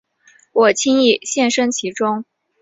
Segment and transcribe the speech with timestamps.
[0.53, 2.25] 我轻易陷身其中